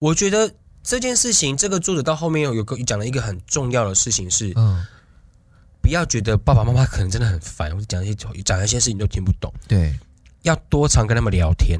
[0.00, 0.50] 我觉得
[0.82, 4.82] 这件事情，这个作者到后面有有个讲了一个很重要的事情是，嗯，
[5.82, 9.52] 不要觉得爸爸妈妈可能真的很烦，或者讲一些讲一些事情都听不懂。
[9.68, 9.94] 对，
[10.40, 11.78] 要多常跟他们聊天，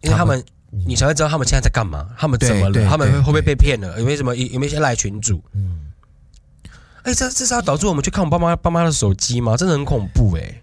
[0.00, 5.44] 因为他们，你才会知道他们现在在干嘛，他们怎么了，他们会会不会被骗了，有没有什么有没有一些赖群主？
[5.52, 5.92] 嗯，
[7.02, 9.58] 哎、欸，这这是要导致我们去看我爸妈爸妈的手机吗？
[9.58, 10.62] 真的很恐怖哎、欸。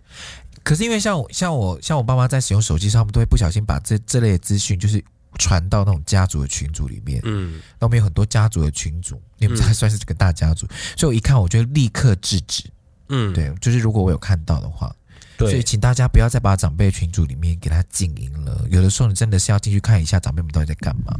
[0.64, 5.04] 可是因为像我像我像我爸妈在使用手机上，他们都会不小心把这这类的资讯就是。
[5.42, 12.64] 传到那种家族的群组里面，嗯，那我们有很多家族的群组，你们才算是这个大家族，嗯，所以我一看，我就立刻制止，
[13.10, 14.96] 嗯，对，就是如果我有看到的话，
[15.38, 21.18] 对，所以请大家不要再把长辈群组里面给他静音了，有的时候你真的是要进去看一下长辈们到底在干嘛。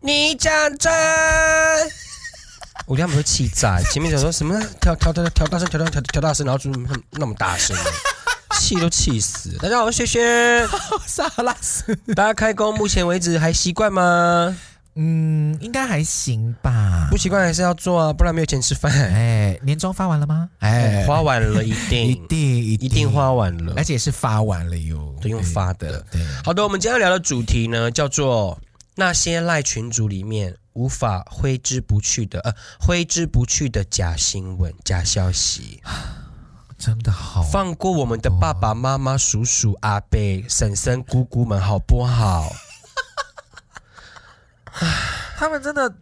[0.00, 0.92] 你讲真，
[2.86, 3.82] 我觉得他们会气炸。
[3.82, 6.70] 前面讲说什么调调调调大声，调调调调大声，然后就
[7.10, 7.76] 那么大声，
[8.60, 9.58] 气都气死。
[9.58, 10.68] 大家好，我是轩轩，
[11.04, 11.96] 萨拉斯。
[12.14, 14.56] 大家开工目前为止还习惯吗？
[14.94, 17.08] 嗯，应该还行吧。
[17.10, 18.92] 不习惯还是要做啊，不然没有钱吃饭。
[18.92, 20.48] 哎，年终发完了吗？
[20.60, 26.00] 哎，花完了，一定一定一定花完了，而且是发完了哟，都用发的。
[26.12, 28.56] 对，好的，我们今天要聊的主题呢，叫做。
[28.98, 35.80] 那些赖群组里面无法挥之不去的，呃，挥之不去的假新闻、假消息，
[36.76, 40.18] 真的好放过我们的爸爸妈妈、叔叔、阿伯、
[40.48, 42.52] 婶婶、姑姑们，好不好？
[45.38, 45.94] 他们真的，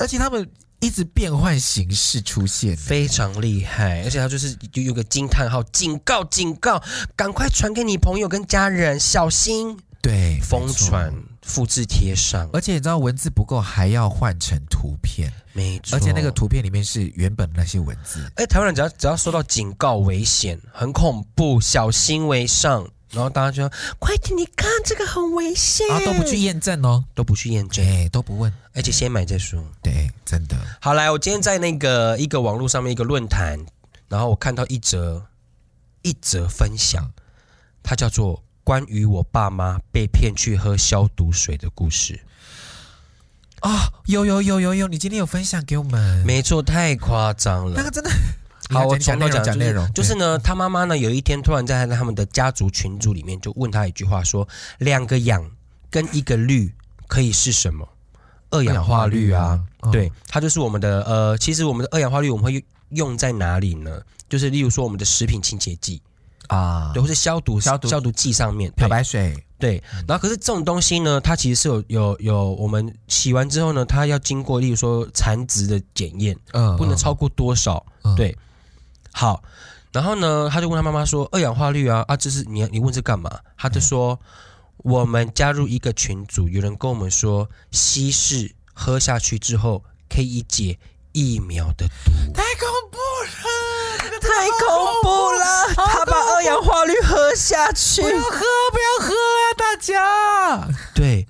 [0.00, 4.02] 而且他们一直变换形式出现，非常厉害。
[4.02, 6.82] 而且他就是有有个惊叹号，警告，警告，
[7.14, 9.78] 赶快传给你朋友跟家人，小心。
[10.00, 15.96] 对，疯传、复制贴上，而且你知道文字不够，还要换成图片，没错。
[15.96, 18.30] 而且那个图片里面是原本那些文字。
[18.36, 29.60] 哎，台湾人只要只要收到警告、危险、很恐怖、小心为上，然后大家就说：“快点，你看这个很危险。”啊，都不去验证哦，都不去验证，哎，都不问，而且先买再说。
[29.82, 30.56] 对，真的。
[30.80, 33.58] 好，来，我今天在那个一个网络上面一个论坛，
[34.08, 35.26] 然后我看到一则
[36.02, 37.10] 一则分享，
[37.82, 38.40] 它叫做。
[38.64, 42.20] 关于我爸妈被骗去喝消毒水的故事
[43.60, 46.24] 啊，有有有有有，你今天有分享给我们？
[46.26, 48.10] 没错，太夸张了，那个真的
[48.70, 48.86] 好。
[48.86, 55.48] 我从头讲讲内容，就是呢，他妈妈呢有一天突然在他们的家族群组里面就问他一句话，说两个氧
[55.90, 56.72] 跟一个氯
[57.06, 57.88] 可以是什么？
[58.50, 64.02] 二氧化氯啊，哦、对，它就是我们的呃，其实我们的二氧化氯我们会用在哪里呢？
[64.28, 66.02] 就是例如说我们的食品清洁剂。
[66.48, 78.36] 啊，对，或是消毒消毒消毒剂上面漂白水，对，然后可是这种东西呢，它其实是有有有，我们洗完之后呢，它要经过，例如说残值的检验，嗯，不能超过多少，嗯、对，
[79.12, 79.42] 好，
[79.92, 83.30] 然后呢，他就问他妈妈说，二氧化氯啊啊，这是你你问这干嘛？
[83.56, 90.78] 他就说，嗯、我们加入一个群组，有人跟我们说，稀释喝下去之后可以解
[91.12, 92.32] 疫苗的毒。
[94.22, 95.74] 太恐怖了！
[95.74, 98.30] 他把二氧化氯喝下去，不要喝，
[98.70, 99.44] 不要喝啊！
[99.56, 101.26] 大家，对，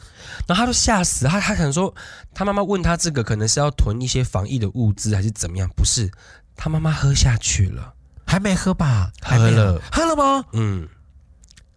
[0.47, 1.95] 然后他都吓死，他他可能说，
[2.35, 5.69] 他妈妈问他这个可能是要囤一些防疫的物资还是怎么样？
[5.75, 6.11] 不是，
[6.55, 7.95] 他妈妈喝下去了，
[8.27, 9.11] 还没喝吧？
[9.23, 10.45] 喝了，喝了吗？
[10.53, 10.89] 嗯，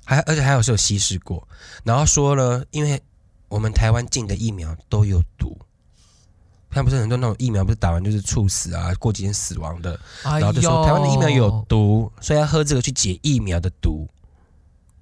[0.04, 1.48] 还而且还有是有稀释过，
[1.84, 3.02] 然后说了，因为
[3.48, 5.58] 我们台湾进的疫苗都有毒。
[6.76, 14.06] 他不是很多那种疫苗，不是打完就是猝死啊，过几天死亡的，然后就说台湾的疫苗有毒，所以要喝这个去解疫苗的毒。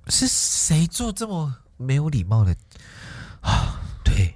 [0.07, 2.55] 是谁做这么没有礼貌的
[3.41, 3.81] 啊？
[4.05, 4.35] 对。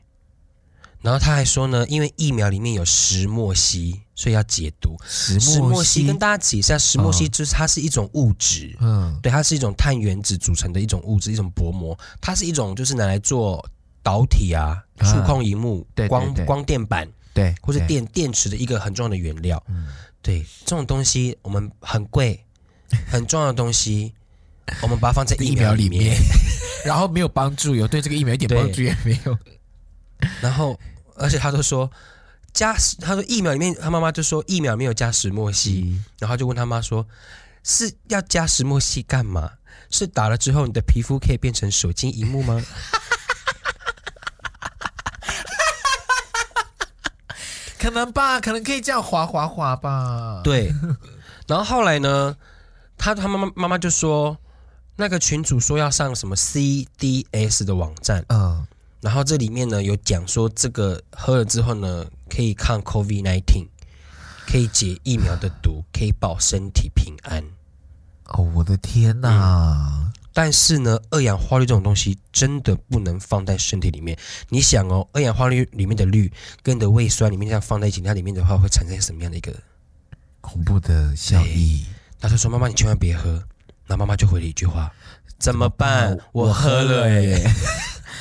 [1.02, 4.98] 然后他还说呢，因为疫苗里面有石墨烯，所以要解毒。
[5.08, 13.64] 石墨烯跟大家解释一下，石墨烯就是它是一种物质，嗯，对，它是一种碳原子组成的一种物质，一种薄膜，它是一种就是拿来做
[14.02, 17.08] 导体啊、触控荧幕、对光光电板。
[17.38, 19.90] 对，或是电电池的一个很重要的原料，嗯，
[20.24, 22.44] 对，这种东西我们很贵，
[23.08, 24.12] 很重要的东西，
[24.82, 26.18] 我们把它放在疫苗里面，
[26.84, 29.38] 然后没有帮助，有对这个疫苗一点帮助也没有。
[30.42, 30.80] 然后，
[31.16, 31.88] 而且他都说
[32.54, 37.06] 加，他说疫苗里面，他妈妈就说疫苗没有加石墨烯，嗯，然后就问他妈说，
[37.62, 39.52] 是要加石墨烯干嘛？
[39.92, 42.60] 是打了之后你的皮肤可以变成手机荧幕吗？
[47.80, 50.42] 可能吧，可能可以这样滑滑滑吧。
[50.44, 50.74] 对，
[51.48, 52.36] 然后后来呢，
[52.98, 54.38] 他他妈妈妈妈就说，
[54.96, 58.66] 那个群主说要上什么 CDS 的网站，嗯，
[59.02, 63.68] 然后这里面呢有讲说，这个喝了之后呢，可以抗 COVID-19，
[64.48, 67.44] 可以解疫苗的毒，可以保身体平安。
[68.26, 69.30] 哦，我的天哪！
[69.30, 70.07] 嗯
[70.38, 74.16] 但是呢，二氧化氯这种东西真的不能放在身体里面。
[74.50, 76.32] 你想哦，二氧化氯里面的氯
[76.62, 79.52] 跟你的胃酸里面这样放在一起，它里面的话会产生什么样的一个
[80.40, 81.88] 恐怖的效益？
[82.20, 83.44] 他就说：“妈妈，你千万别喝。”
[83.90, 84.94] 那妈妈就回了一句话
[85.42, 86.16] ：“怎么办？
[86.32, 87.42] 我喝了耶！”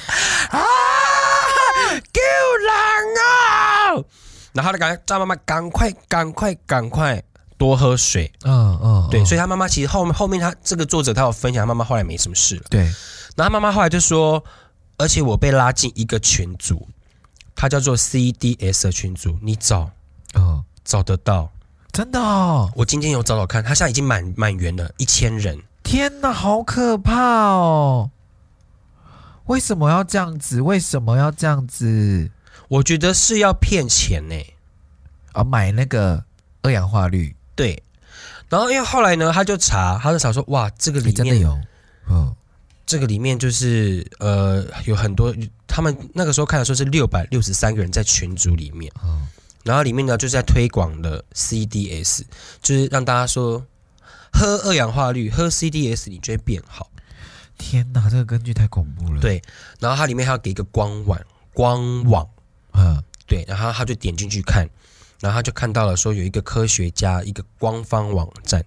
[0.49, 0.59] 啊！
[2.15, 2.23] 救
[2.65, 2.73] 人
[3.21, 3.93] 啊！
[4.55, 7.23] 然后他就赶快叫妈妈赶快、赶快、赶快。
[7.59, 12.81] 多喝水，嗯嗯，对，所以他妈妈其实后面后面他这个作者他有分享，他妈妈后来没什么事了，对。
[13.37, 14.43] 然后他妈妈后来就说，
[14.97, 16.89] 而且我被拉进一个群组，
[17.55, 19.91] 他叫做 CDS 的群组，你找，
[20.35, 21.51] 嗯，找得到，
[21.93, 22.71] 真的哦。
[22.75, 25.59] 我今天有找找看，他现在已经满满员了，一千人。
[25.83, 28.11] 天哪，好可怕哦！
[29.47, 30.61] 为什么要这样子？
[30.61, 32.31] 为什么要这样子？
[32.69, 34.35] 我觉得是要骗钱呢，
[35.33, 36.25] 啊，买那个
[36.63, 37.37] 二氧化氯。
[37.57, 37.83] 对，
[38.49, 41.59] 然后因为后来呢，他就查，他就查说，哇，这个里面真的有，
[42.09, 42.33] 嗯，
[42.87, 45.35] 这个里面就是呃，有很多，
[45.67, 49.27] 他们那个时候看的时候是六百六十三个人在群组里面，嗯，
[49.65, 52.23] 然后里面呢就是在推广的 CDS，
[52.63, 53.65] 就是让大家说
[54.31, 56.91] 喝二氧化氯，喝 CDS 你就会变好。
[57.59, 59.21] 天哪，这个根据太恐怖了。
[59.21, 59.43] 对，
[59.81, 61.19] 然后它里面还要给一个官网，
[61.55, 62.29] 官网，
[62.75, 64.69] 嗯，对，然后他就点进去看。
[65.19, 68.63] 然后他就看到了，说有一个科学家，一个官方网站，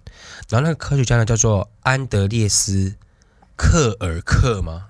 [0.48, 2.94] 然后那个科学家呢叫做安德烈斯
[3.56, 4.86] 克尔克吗？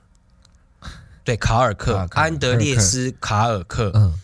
[1.23, 3.91] 对，卡尔克，啊、安德烈斯卡尔克。
[3.95, 4.19] 嗯，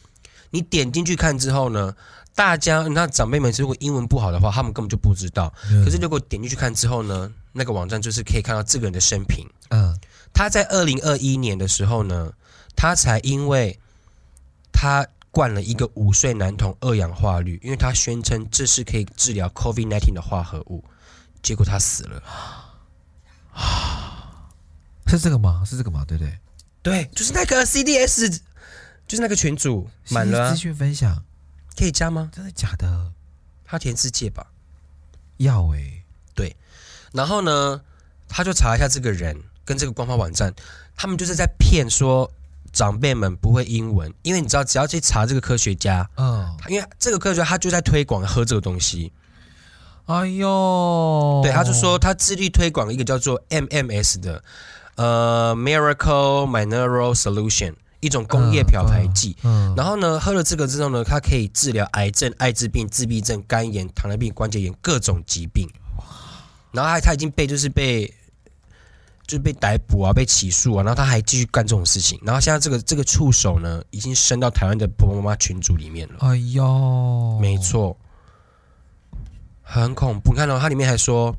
[0.51, 1.95] 你点进去看之后呢，
[2.35, 5.53] 大家那长辈们如果英文不好的话，他们根本就不知道。
[5.71, 9.47] 嗯、可是如果点进去看之后呢，那个网站就是可以看到这个人的生平。
[9.69, 9.95] 嗯，
[10.33, 12.33] 他在二零二一年的时候呢，
[12.75, 13.79] 他才因为
[14.73, 15.07] 他。
[15.37, 20.83] 灌了一个五岁男童二氧化氯，因为他宣称这是可以治疗 COVID-19 的化合物，
[21.43, 22.23] 结果他死了。
[23.53, 24.49] 啊，
[25.07, 25.63] 是这个吗？
[25.67, 26.07] 是这个吗？
[26.09, 26.39] 对不对？
[26.83, 28.41] 对，就是那个 CDS，
[29.07, 30.53] 就是那个群主满了。
[30.53, 31.23] 资讯分享
[31.77, 32.31] 可以加吗？
[32.35, 33.13] 真的假的？
[33.63, 34.47] 他填世界吧？
[35.37, 36.05] 要诶、欸，
[36.35, 36.57] 对。
[37.13, 37.83] 然后呢，
[38.27, 40.55] 他就查一下这个人跟这个官方网站，
[40.97, 42.33] 他们就是在骗说。
[42.77, 49.11] 长辈们不会英文，因为你知道，只要去查这个科学家，嗯，因为这个科学家他就在推广喝这个东西。
[50.05, 54.45] 哎呦，对，他就说他致力推广一个叫做 MMS 的，
[54.97, 59.35] 呃，Miracle Mineral Solution，一种工业漂白剂。
[59.43, 65.67] 嗯，嗯，然后呢，喝了这个之后呢，它可以治疗癌症、艾滋病、自闭症、肝炎、糖尿病、关节炎各种疾病。
[66.73, 68.13] 然后他他已经被就是被。
[69.27, 76.17] 就被逮捕啊，被起诉啊，然后他还继续干这种事情，然后现在这个这个触手呢，已经伸到台湾的婆婆妈妈群组里面了。
[76.21, 77.97] 哎呦，没错，
[79.63, 80.33] 很恐怖。
[80.33, 81.37] 你看到、哦、他里面还说，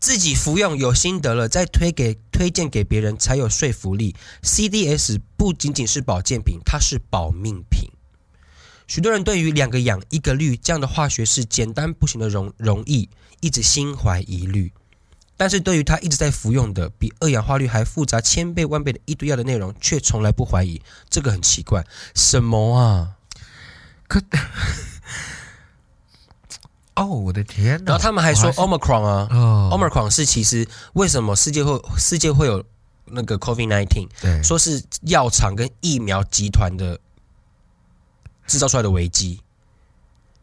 [0.00, 4.16] 自己服用有心得了，再推给推荐给别人才有说服力。
[4.42, 7.88] CDS 不仅仅是保健品，它是保命品。
[8.86, 13.08] 许多人对于两个氧一个氯这样的化学式简单不行的容容易，
[13.40, 14.72] 一直心怀疑虑。
[15.36, 21.84] 但是对于他一直在服用的比二氧化氯还复杂千倍万倍的一堆药的内容，却从来不怀疑，这个很奇怪。
[22.14, 23.16] 什么啊？
[24.06, 24.20] 可
[26.94, 27.90] 哦，我的天哪！
[27.90, 32.64] 然后他们还说 Omicron 啊，哦，Omicron 是其实为什么世界会世界会有
[33.06, 34.08] 那个 COVID-19？
[34.20, 37.00] 对，说是药厂跟疫苗集团的
[38.46, 39.40] 制造出来的危机。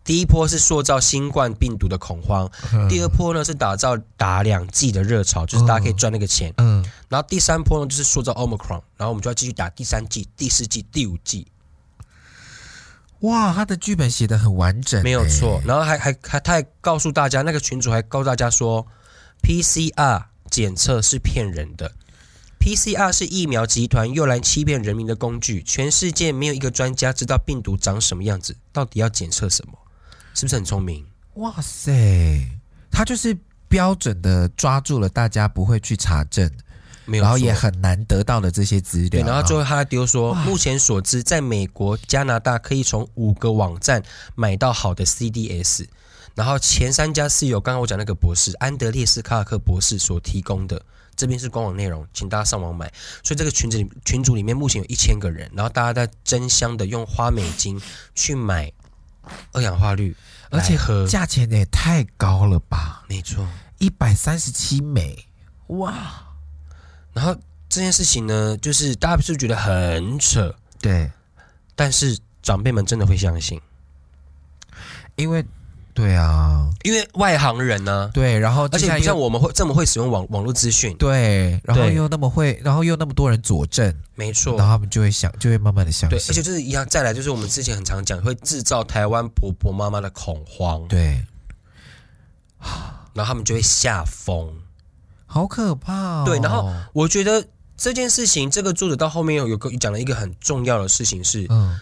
[0.04, 2.50] 第一波是塑造新冠病毒的恐慌，
[2.90, 6.52] 第二波呢是打造打两剂的热潮，就是大家可以赚那个钱。
[6.58, 11.48] 嗯，然后第三波呢就是塑造 Omicron，然后我们就要继续打第三季、第四季、第五季。
[13.20, 15.62] 哇，他的剧本写的很完整，没有错。
[15.64, 18.88] 然后还还还他还告诉大家，那个群主还告诉大家说
[19.44, 21.94] ，PCR 检测是骗人的
[22.60, 25.62] ，PCR 是疫苗集团用来欺骗人民的工具。
[25.62, 29.78] 全世界没有一个专家知道病毒长什么样子，到底要检测什么？
[30.34, 31.06] 是不是很聪明？
[31.36, 32.46] 哇塞，
[32.92, 33.38] 他就是
[33.70, 36.52] 标准的抓住了大家不会去查证，
[37.06, 39.10] 没有，然后也很难得到的这些资料。
[39.10, 44.04] 对，然后最后他丢说，目前所知，在美国、加拿大可以从五个网站
[44.36, 45.88] 买到好的 CDS，
[46.36, 50.82] 然后前三家是由刚刚我讲那个博士安德烈斯卡尔克博士所提供的。
[51.16, 52.92] 这边是官网内容，请大家上网买。
[53.24, 57.80] 所以这个群子里群组里面目前有一千个人，然后大家在争相的用花美金
[58.16, 58.72] 去买。
[59.52, 60.16] 二氧化氯，
[60.50, 63.04] 而且价钱也太高了吧？
[63.08, 63.48] 没错，
[63.78, 65.26] 一百三十七美，
[65.68, 66.26] 哇！
[67.14, 67.36] 然后
[67.70, 71.12] 这件事情呢，就是大家不是觉得很扯，对，
[71.76, 73.60] 但是长辈们真的会相信，
[75.16, 75.46] 因为。
[75.94, 91.24] 对啊，因为外行人呢、啊，对，然后而且不像我们会这么会使用网网络资讯，对，然后又那么会，然后又那么多人佐证，没错，然后他们就会想，就会慢慢的相信，对，而且就是一样，再来就是我们之前很常讲，会制造台湾婆婆妈妈的恐慌，对，
[93.14, 94.50] 然后他们就会吓疯，
[95.26, 97.46] 好可怕、哦，对，然后我觉得
[97.76, 101.80] 这件事情，这个作者到后面有有个讲了一个很重要的事情是，嗯。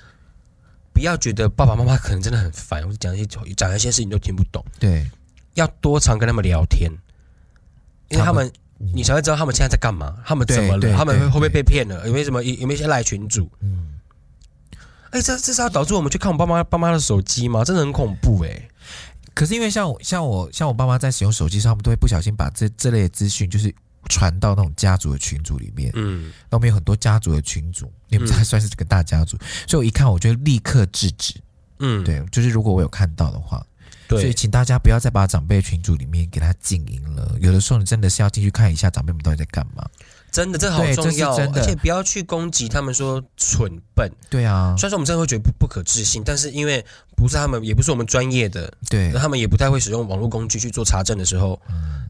[0.99, 3.25] 不要觉得爸爸妈妈可能真的很烦，或者讲一些
[3.55, 4.61] 讲一些事情都听不懂。
[4.77, 5.09] 对，
[5.53, 6.91] 要多常跟他们聊天，
[8.09, 8.51] 因为他们，
[8.93, 13.49] 你才会知道他们现在在干嘛，他们怎么了，他们会会不会被骗了，有没有什么有没有一些赖群主？
[13.61, 13.97] 嗯，
[15.11, 17.63] 哎、欸，这这是要导致我们去看我爸妈爸妈的手机吗？
[17.63, 18.69] 真的很恐怖哎、欸。
[19.33, 23.73] 可是因为像我像我像我爸妈在使用手机上，他们都会不小心把这这类的资讯就是。
[24.09, 31.35] 传到那种家族的群组里面，嗯，那我们有很多家族的群组，你们才算是这个大家族，嗯，所以我一看，我就立刻制止，
[31.79, 33.65] 嗯，对，就是如果我有看到的话，
[34.07, 39.87] 对，所以请大家不要再把长辈群组里面给他静音了，有的时候你真的是要进去看一下长辈们到底在干嘛。
[40.31, 44.09] 真的，这好重要，而且不要去攻击他们说蠢笨。
[44.29, 51.59] 对啊，虽然说我们真的会觉得不不可置信，但是因为不是他们，也不是我们专业的，对，那他们也不太会使用网络工具去做查证的时候，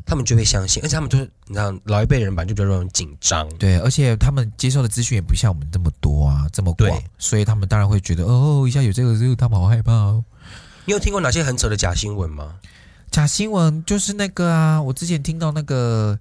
[0.05, 3.47] 他们就会相信，而且他们就是你知道老一辈的人吧，就比较容易紧张。
[3.57, 10.23] 对，而且他们接受的资讯也不像我们这么多啊，这么广，所以他们当然会觉得哦，一下有这个，这个他们好害怕哦。
[10.85, 12.55] 你有听过哪些很扯的假新闻吗？
[13.11, 16.19] 假新闻就是那个啊，我之前听到那个。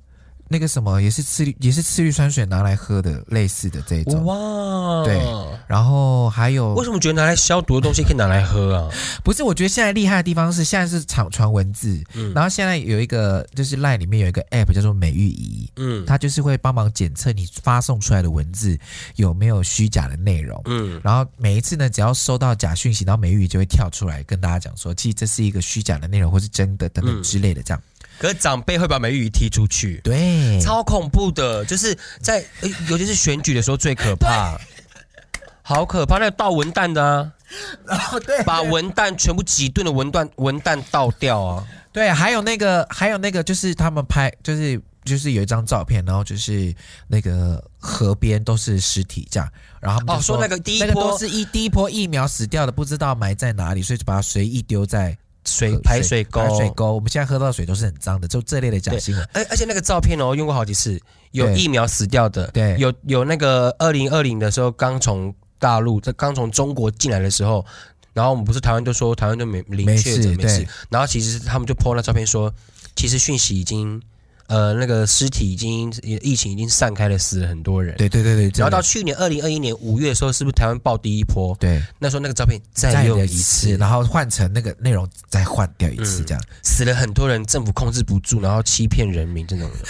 [0.48, 4.24] 那个什么也是次氯也是次氯酸水拿来喝的，类似的这种。
[4.24, 5.20] 哇，对，
[5.66, 8.88] 然后还有为什么觉得拿来消毒的东西可以拿来喝啊？
[9.22, 18.78] 不是，我觉得现在厉害的地方是现在是传传文字，嗯，然后现在有一个就是 LINE 里面有一个 App 叫做美玉仪，嗯，它就是会帮忙检测你发送出来的文字
[19.16, 27.82] 有没有虚假的内容，嗯，然后每一次呢，只要收到假讯息，然后美玉仪就会跳出来跟大家讲说，其实这是一个虚假的内容或是真的等等之类的这样。
[28.18, 32.44] 可是长辈会把美玉踢出去，对，超恐怖的，就是在，
[32.88, 34.58] 尤其是选举的时候最可怕，
[35.62, 37.32] 好可怕，那个倒文蛋的啊，
[38.12, 46.74] 哦对，把文蛋全部几吨的文蛋文蛋倒掉啊，对，还有那个还有那个就是他们拍就是就是有一张照片，然后就是
[47.06, 49.48] 那个河边都是尸体这样，
[49.80, 55.16] 然后他们就说，哦，说那个第一波，那个都是一第一波疫苗死掉的，不知道埋在哪里，所以就把它随意丢在。
[55.48, 59.28] 水排水沟，排水沟，我们现在喝到的水都是很脏的，就这类的假新闻。
[59.32, 61.00] 而而且那个照片哦，用过好几次，
[61.32, 67.64] 有疫苗死掉的，对，有有那个二零二零的时候刚从大陆，这刚从中国进来的时候，
[68.12, 72.52] 然后我们不是台湾就说台湾就没零确诊没事，然后其实他们就 po 那照片说，
[72.94, 74.00] 其实讯息已经。
[74.48, 77.96] 呃，那个尸体已经疫情已经散开了，死了很多人。
[77.96, 78.50] 对对对对。
[78.56, 81.54] 然后到去年二零二一年五月的时候，是不是台湾爆第一波？
[81.60, 81.80] 对。
[81.98, 89.88] 那时候那个照片再用一次，然后换成那个内容再换掉一次，这样、嗯、死了很多人，政府控制不住，然后欺骗人民这种的。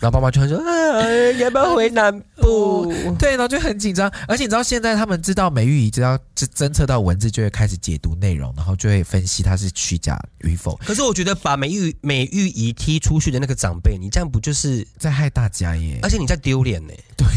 [0.00, 1.02] 然后爸妈就会说：“啊，
[1.38, 4.08] 要不要回南部？” 对，然后就很紧张。
[4.28, 10.76] 而且你知道，现在他们知道美玉仪知道侦侦测到文字，就会开始解读内容，然后就会分析它是虚假与否。
[10.84, 15.98] 可是我觉得把美玉美玉仪踢出去的那个长辈，你这样不就是在害大家耶？
[16.02, 16.92] 而且你在丢脸呢。
[17.16, 17.26] 对。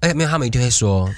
[0.00, 1.08] 哎，没有，他们一定会说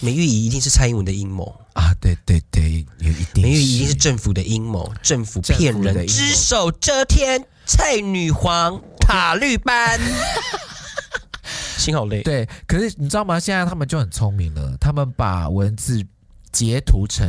[0.00, 1.92] 美玉仪一定是蔡英文的阴谋啊！
[2.00, 3.42] 对对对，有一定。
[3.42, 7.46] 美玉仪一定是政府的阴谋，政府骗人，只手遮天。
[7.68, 9.98] 蔡女皇塔绿班，
[11.76, 12.22] 心好累。
[12.22, 13.40] 对，可是你知道吗？
[13.40, 16.00] 现在他们就很聪明了，他们把文字
[16.52, 17.26] 截图成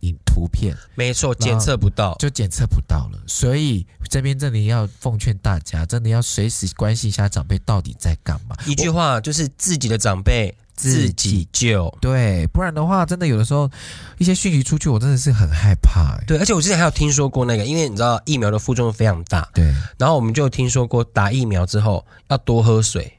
[0.00, 3.18] 影图片，没错，检测不到，就检测不到了。
[3.26, 8.54] 所以这边这里要奉劝大家，真的要随时关心一下长辈到底在干嘛。
[8.66, 10.54] 一句话就是自己的长辈。
[10.74, 13.70] 自己救，对，不然的话，真的有的时候
[14.18, 16.18] 一些讯息出去，我真的是很害怕。
[16.26, 19.72] 对，而且我之前还有听说过那个，因为你知道疫苗的副作用非常大，对。
[19.98, 23.18] 然后我们就听说过打疫苗之后要多喝水，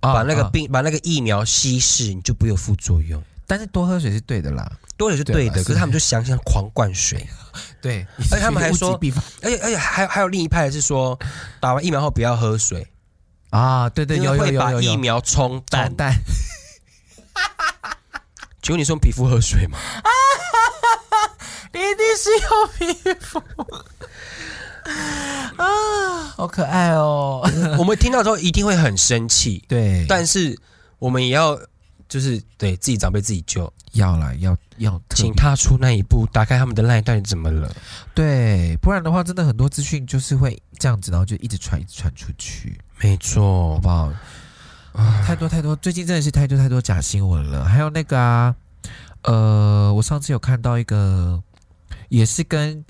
[0.00, 3.22] 把那个病、把那个疫苗稀释，你就不会有副作用。
[3.46, 5.62] 但是多喝水是对的啦，多喝水是对的。
[5.64, 7.26] 可是他们就想想狂灌水，
[7.80, 8.06] 对。
[8.30, 8.98] 而且他们还说，
[9.42, 11.18] 而且而且还还有另一派是说，
[11.58, 12.86] 打完疫苗后不要喝水。
[13.50, 15.92] 啊，对对，有有有有把疫苗冲淡。
[18.62, 19.78] 请问你是用皮肤喝水吗？
[21.72, 23.38] 你一定是用皮肤
[25.62, 27.48] 啊，好可爱哦！
[27.78, 30.58] 我们听到之后一定会很生气，对，但是
[30.98, 31.58] 我们也要
[32.08, 37.72] 就是对自己长辈自己救，要来要要，请踏出那一步，打开他们的 LINE 到底怎么了？
[38.14, 42.80] 对，不然的话，真的很多资讯就是会这样子，然后就一直传，一直传出去。
[43.02, 44.12] 没错，好不好？
[44.92, 47.64] 啊，太多太多，最近真的是太多太多假新闻了。
[47.64, 48.54] 还有那个啊，
[49.22, 51.42] 呃，我上次有看到一个，
[52.08, 52.84] 也是跟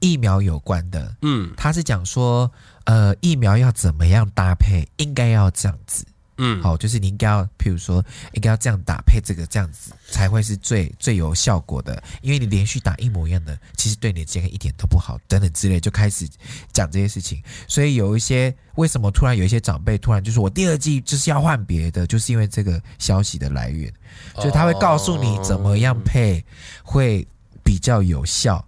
[0.00, 2.50] 疫苗有关的，嗯，他是讲说，
[2.84, 6.04] 呃，疫苗要怎么样搭配，应该要这样子。
[6.44, 12.02] 嗯，好，就是你应该要，譬如说，应该要这样搭配这个这样子，才会是最最有效果的。
[12.20, 16.28] 因为你连续打一模一样的，其实对你的健康一点都不好，等等之类，就开始
[16.72, 17.40] 讲这些事情。
[17.68, 23.92] 所以有一些为什么突然有一些长辈突然就说我第二季就是要换别的，就是因为这个消息的来源，
[24.34, 26.44] 就是他会告诉你怎么样配
[26.82, 27.24] 会
[27.62, 28.66] 比较有效。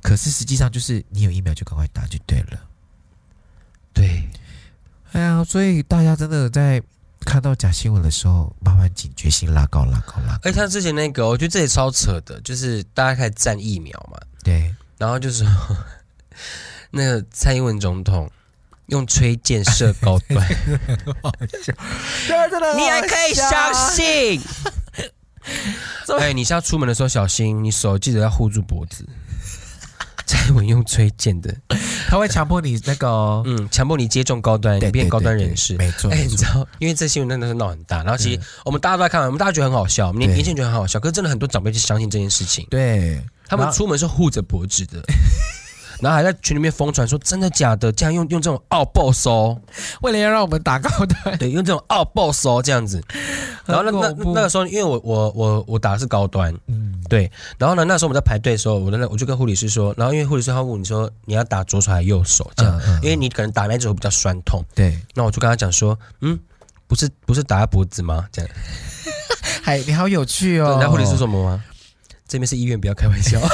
[0.00, 2.58] 可是实际上就是你有疫苗就赶快打就对了。
[3.92, 4.26] 对。
[5.12, 6.82] 哎呀，所以大家真的在
[7.24, 10.50] 看到假新闻的时候，慢慢警觉性拉高、拉高、拉高。
[10.50, 14.18] 哎，像之前那个，我觉得这也超扯的，就是大家开始战疫苗嘛。
[14.42, 15.44] 对，然后就是
[16.90, 18.30] 那个蔡英文总统
[18.86, 20.46] 用吹箭射高端，
[22.76, 24.40] 你还可以相信？
[26.18, 29.06] 哎，你现在出门的时候小心，你手记得要护住脖子。
[30.26, 31.54] 蔡英文用推荐的，
[32.08, 36.10] 他会强迫你那个、哦，嗯，强迫你接种高端，你变高端人士，没错。
[36.10, 45.02] 哎，你知道，因为这新闻真的是闹很大，然后其实我们大家都在看，我们大家觉得很好笑，我们年年轻人觉得很好笑，可是真的很多长辈就相信这件事情，对，他们出门是护着脖子的。
[46.04, 49.58] 然后还在群里面疯传说真的假的，这样用用这种奥暴收，
[50.02, 53.02] 为了要让我们打高端，对，用这种奥暴收这样子。
[53.64, 57.32] 然后那那那个时候，因为我我我我打的是高端，嗯，对。
[57.56, 65.00] 然后呢，那时候我们在排队的时候，我那我就跟护理师说，然后因为护理师他问你说你要打左手还是右手这样，嗯嗯、因为你可能打那只手比较酸痛，对。
[65.14, 66.38] 那我就跟他讲说，嗯，
[66.86, 68.28] 不是不是打在脖子吗？
[68.30, 68.50] 这样，
[69.64, 70.76] 嗨，你好有趣哦。
[70.78, 71.64] 那护理师说什么吗？
[72.28, 73.40] 这边是医院，不要开玩笑。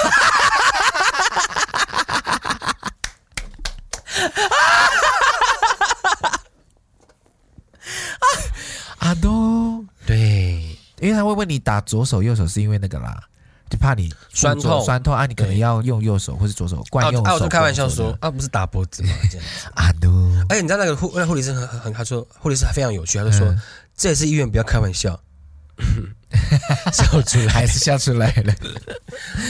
[8.98, 10.76] 阿东，对，
[11.10, 13.20] 因为他会问你打左手右手，是因为那个啦，
[13.68, 17.30] 就怕你酸痛酸痛啊，你可能要用右手或是左手惯用手。
[17.30, 19.08] 啊，我就开玩笑说，啊，不是打脖子吗？
[19.28, 19.46] 这样。
[19.74, 20.10] 阿东，
[20.48, 23.52] 而且你知道那个护那护理师很很，他说护理师非常有趣，他就说
[23.96, 25.20] 这也是医院，不要开玩笑。
[26.92, 28.54] 笑出来还是笑出来了？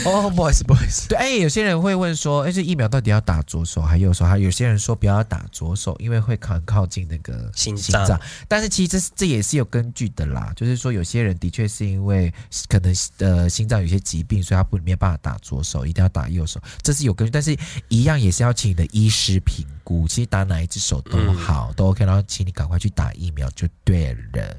[0.05, 1.07] 哦，不好意思，不好意思。
[1.07, 4.25] 对，哎，有些人会问说，哎，这疫苗到底要打左手还右手？
[4.25, 8.19] 还有些人说不要打左手，因为会很靠近那个心脏。
[8.47, 12.33] 但是其实这这也是有根据的啦，就是说有些人的确是因为
[12.67, 17.31] 可能呃心脏有些疾病，所以他不没有办法打左手，一定要打右手，这是有根据。
[17.31, 17.55] 但是
[17.87, 22.05] 一样也是要请你的医师评估，其实打哪一只手都好，嗯、都 OK。
[22.05, 24.57] 然后请你赶快去打疫苗就对了。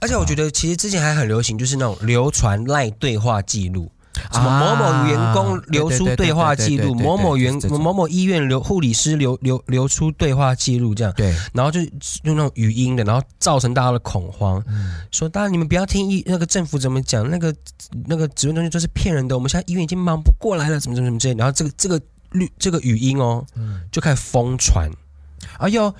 [0.00, 3.90] 而且我觉得，其实之前还很流行，就是那种流传赖对话记录，
[4.32, 11.12] 什么某某员工流出对话记录，某某员某某医院留护理师流流流出对话记录，这样。
[11.16, 11.34] 对。
[11.52, 11.80] 然后就
[12.24, 14.62] 用那种语音的，然后造成大家的恐慌，
[15.10, 17.54] 说大家你们不要听医那个政府怎么讲，那个
[18.06, 21.34] 那个指挥中心都是骗人的，我们现在医院已经忙不过来了，怎么怎么怎么之类。
[21.34, 22.00] 然后这个这个
[22.32, 23.44] 绿这个语音哦，
[23.90, 24.90] 就开始疯传。
[25.58, 25.94] 哎呦！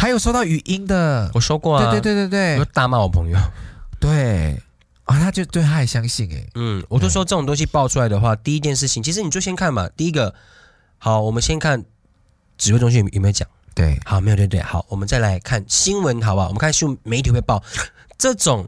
[0.00, 3.38] 还有收到语音的，我说过啊，对对对对对，我大骂我朋友，
[4.00, 4.58] 对。
[5.04, 10.32] 啊，他就对他还相信哎，嗯，我就说这种东西爆出来的话，第一件事情，其实你就先看嘛，第一个，
[10.98, 11.84] 好，我们先看
[12.56, 16.46] 指挥中心有没有讲，对，好，没有对对，好，我们再来看新闻，好不好？
[16.46, 17.60] 我们看新闻媒体会报。
[18.16, 18.66] 这种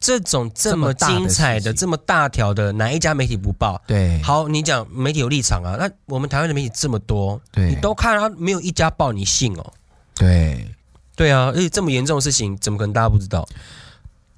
[0.00, 3.80] 这种这么精彩的这么大条的，哪一家媒体不报？
[3.86, 9.72] 对，好，你讲媒体有立场啊，那我们台湾的媒体这么多，对，你都看啊，没有一家报你信哦。
[10.14, 10.68] 对，
[11.16, 13.48] 对啊，而且这么严重的事情，怎么可能大家不知道？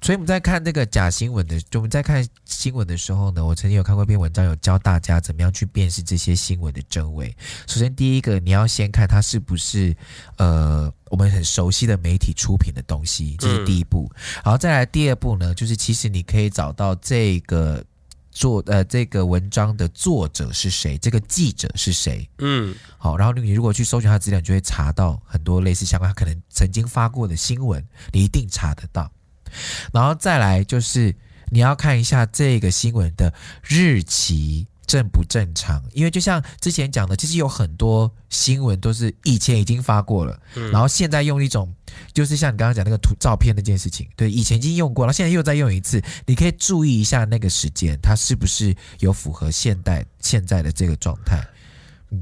[0.01, 7.35] 所以我们在看那个假新闻的，就我们在看新闻的时候呢，我曾经有看过一篇文章，有教大家怎么样去辨识这些新闻的真伪。
[7.65, 9.95] 首先，第一个你要先看它是不是
[10.37, 14.11] 呃我们很熟悉的媒体出品的东西，这是第一步。
[14.43, 17.83] 然后再来第二步呢，就是其实你可以找到这个。
[18.35, 20.97] 做呃，这个文章的作者是谁？
[20.97, 22.29] 这个记者是谁？
[22.39, 29.09] 嗯，好，然后你如果去搜寻他的资料，你就会查到很多类似相关，他可能曾经发过的新闻，你一定查得到。
[29.93, 31.15] 然后再来就是
[31.49, 34.67] 你要看一下这个新闻的日期。
[34.85, 35.83] 正不正常？
[35.93, 41.73] 因为就像之前讲的，其实有很多新闻都是以前已经发过了，嗯、然后现在用一种，
[42.13, 51.45] 就是像你刚刚讲那个图照片那件事情，对，以前已经用过了，现在又再用一次，你可以注意一下那个时间，它是不是有符合现代现在的这个状态？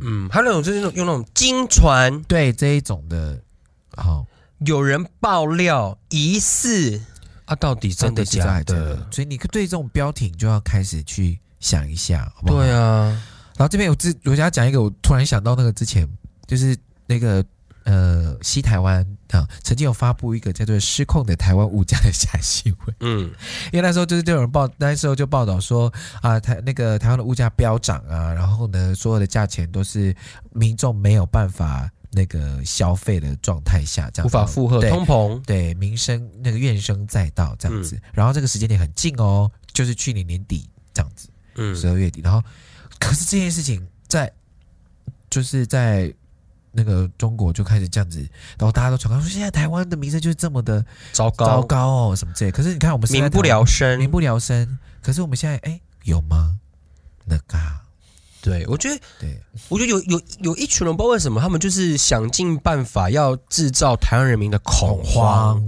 [0.01, 3.39] 嗯，还有那种就是用那种经传，对这一种的，
[3.95, 4.25] 好，
[4.65, 6.99] 有人爆料疑似
[7.45, 9.07] 啊，到底真的假的？
[9.11, 12.59] 所以你对这种标题就要开始去想一下，好不好？
[12.59, 13.07] 对啊。
[13.57, 16.07] 然后这边我自我想要讲一个，我突然想到那个之前
[16.45, 17.43] 就是那个。
[17.85, 22.95] 呃，西台湾啊，曾经有发布一个叫做“失控的台湾物价”的假新闻。
[23.01, 23.29] 嗯，
[23.73, 30.15] 因为那时候就是就有人报，那时候就报道说啊，台那个台湾的物价飙涨啊，然后呢，所有的价钱都是
[30.53, 37.97] 民众没有办法那个消费的状态下，这样无法负荷，通膨，对民生那个怨声载道这样子。
[37.97, 42.21] 嗯、然后这个时间点很近哦，就是去年年底这样子，嗯，十二月底。
[42.21, 42.41] 然后，
[42.99, 44.31] 可是这件事情在
[45.29, 46.13] 就是在。
[46.75, 48.17] 那个中国就开始这样子，
[48.57, 52.51] 然后大家都传说，说现在台湾的名声就是这么的糟糕，糟糕哦，什么之类。
[52.51, 54.79] 可是你看我们民不聊生，民不聊生。
[54.99, 56.57] 可是我们现在哎，有吗？
[57.25, 57.59] 那个，
[58.41, 59.39] 对我觉得，对
[59.69, 65.67] 我觉得有有有一群人，不知道为什么，他们就是想尽办法要制造台湾人民的恐慌，恐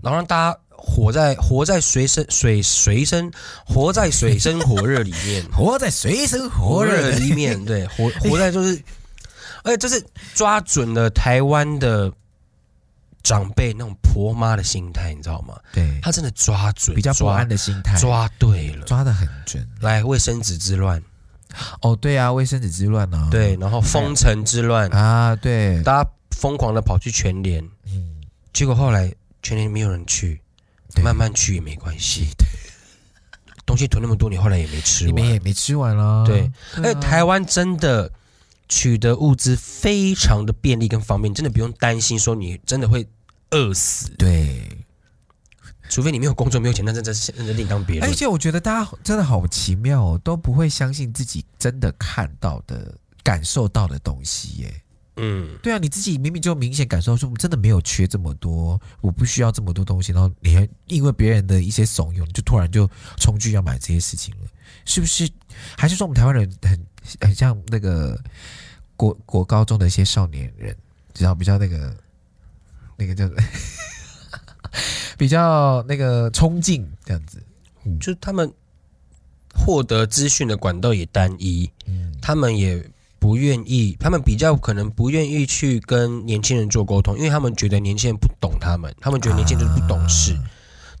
[0.00, 3.30] 然后让大家活在活在水深水水深
[3.66, 8.82] 活在水深火热里面，活在水深火热里面， 对，活活在就是。
[9.62, 10.02] 而且就是
[10.34, 12.10] 抓准了台湾的
[13.22, 15.54] 长辈那种婆妈的心态，你知道吗？
[15.70, 19.62] 对，他真的抓准，比较不安的心态，抓对了，抓的很准。
[19.82, 21.02] 来，卫生纸之乱，
[21.82, 23.28] 哦，对啊，卫生纸之乱呢、哦？
[23.30, 24.88] 对，然后封城之乱。
[24.92, 28.14] 啊，对，大家疯狂的跑去全联，嗯，
[28.54, 29.12] 结果后来
[29.42, 30.49] 全联没有人去，对
[31.02, 32.28] 慢慢去也没关系。
[32.36, 32.46] 对，
[33.64, 36.24] 东西囤那么多，你后来也没吃完，你们也没吃完啦。
[36.26, 38.10] 对，而且台湾真的。
[38.72, 43.04] 取得物资非常的便利跟方便，真的不用担心说你真的会
[43.50, 44.08] 饿死。
[44.16, 44.64] 对，
[45.88, 48.08] 除非你没有工作没有钱，那真的是另当别论。
[48.08, 54.82] 而且我觉得大家真的好奇妙哦，都不会相信自己真的看到的、感受到的东西耶。
[55.16, 64.46] 嗯，对啊，你自己明明就明显感受说，我真的没有缺这么多，我不需要这么多东西，然后你还因为别人的一些怂恿，就突然就冲去要买这些事情了，
[64.84, 65.28] 是不是？
[65.76, 66.86] 还是说我们台湾人很
[67.20, 68.18] 很像那个？
[69.00, 70.76] 国国高中的一些少年人，
[71.14, 71.96] 知道比较那个
[72.98, 73.26] 那个叫
[75.16, 77.42] 比较那个冲劲这样子，
[77.98, 78.52] 就是他们
[79.54, 82.76] 获得资讯的管道也单一，嗯，他们也
[83.20, 90.42] 不愿意，他们比较可能不愿意去跟年轻人做沟通，因为他们觉得年轻人不懂他们，他们觉得年轻人不懂事，啊、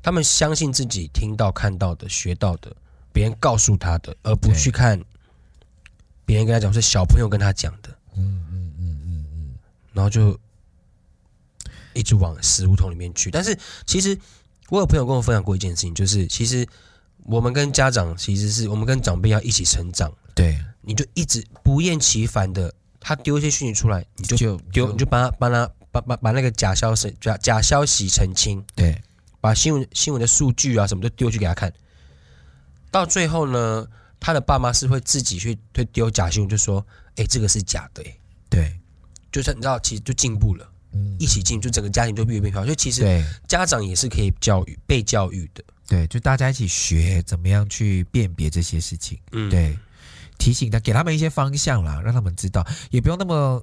[0.02, 2.76] 他们相信自己听到、看到的、学到的，
[3.12, 5.02] 别人告诉他的，而不去看。
[6.26, 9.54] 别人跟他讲是小朋友跟他讲的，嗯嗯嗯嗯嗯，
[9.92, 10.38] 然后就
[11.92, 13.32] 一直往死胡同里面去。
[13.32, 14.16] 但是其实
[14.68, 16.64] 我有朋友跟我分享过一件事情，就是其实
[17.24, 20.12] 我们跟家长其实是我们跟长辈要一起成长。
[20.32, 20.56] 对，
[20.90, 24.36] 你就一直不厌其烦的，他丢一些讯息出来，你就
[24.72, 28.64] 丢，你就帮他帮他把把把那个假消息假假消息澄清。
[28.74, 29.00] 对，
[29.40, 31.72] 把新闻新闻的数据啊什么都丢去给他看，
[32.90, 33.86] 到最后呢，
[34.18, 38.16] 他的爸妈是会自己去去丢假新闻，就说：“哎、欸，这个是假的。”哎，
[38.48, 38.80] 对，
[39.30, 42.64] 就是你知道，其实就进步了，嗯，一起进，就整个家庭就越变越好。
[42.64, 49.78] 所以其实家长也是可以教育、被教育的，对，就大家一起学怎么样去辨别这些事情，嗯，对，
[50.40, 53.62] 提醒他，给他们一些方向啦，让他们知道，也不用那么。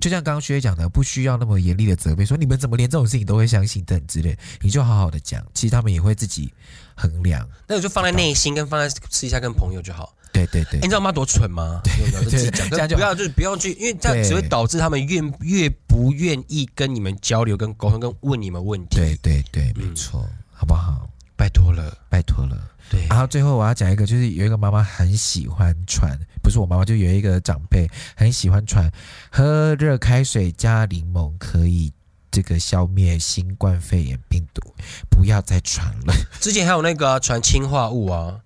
[0.00, 6.50] 就像刚刚学姐讲的，不需要那么严厉的责备，说你们怎么连这种事情都会相信等之类，你就好好的讲，其实他们也会自己
[6.94, 7.46] 衡量。
[7.66, 10.14] 那我就放在内心，跟放在私下跟朋友就好。
[10.32, 11.82] 对对对，欸、你知道妈多蠢吗？
[11.84, 18.96] 对对对， 这样就不要就是不要去，因为这样只会导致他们愿越不愿意跟你们交流、跟沟通、跟问你们问题。
[18.96, 21.06] 对对对，没错，嗯、好不好？
[21.40, 22.70] 拜托了，拜托了。
[22.90, 28.92] 对，然后最后我要讲一个，就是有一个妈妈很喜欢传，不是我妈妈，就有一个长辈很喜欢传，
[29.30, 31.90] 喝热开水加柠檬可以
[32.30, 34.60] 这个消灭新冠肺炎病毒，
[35.08, 36.12] 不要再传了。
[36.40, 38.38] 之前还有那个传、啊、氰化物啊，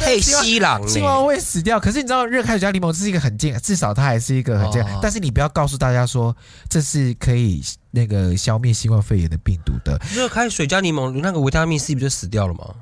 [0.00, 1.78] 嘿，西朗，氰化物会死掉。
[1.78, 4.84] 可是你知道热开水加柠檬这是一个很健，至少它还是一个很健。
[4.84, 6.36] 哦、但是你不要告诉大家说
[6.68, 10.00] 这是可以那个消灭新冠肺炎的病毒的。
[10.12, 12.74] 热开水加柠檬，那个维他命 C 不就死掉了吗？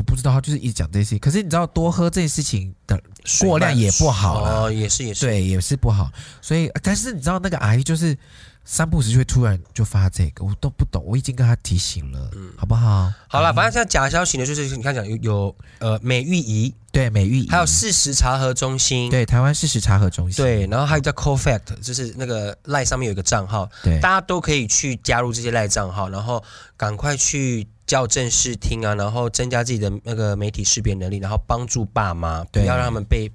[0.00, 1.18] 我不知道，他就是一直讲这些。
[1.18, 2.98] 可是你知道，多喝这件事情的
[3.40, 6.10] 过量也不好哦，也是也是，对，也是不好。
[6.40, 8.16] 所以，但是你知道，那个阿姨就是
[8.64, 11.04] 三不时就会突然就发这个，我都不懂。
[11.04, 13.12] 我已经跟他提醒了，嗯，好不好？
[13.28, 26.42] 好了，反正现在假消息呢，就是你看讲有有呃美玉仪，对美玉仪，还有事实查核中心，对台湾事实查核中心，对，然后还有叫 Co-Fact，就是那个赖上面有一个账号，对，大家都可以去加入这些赖账号，然后
[26.78, 27.68] 赶快去。
[27.90, 33.28] 校正视听啊，然后增加自己的那个媒体识别能力，然后帮助爸妈，不要让他们被